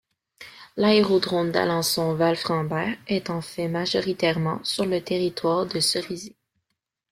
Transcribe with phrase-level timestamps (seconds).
[0.77, 6.35] L'aérodrome d'Alençon- Valframbert est en fait majoritairement sur le territoire de Cerisé.